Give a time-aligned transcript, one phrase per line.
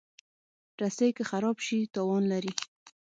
[0.81, 2.53] رسۍ که خراب شي، تاوان لري.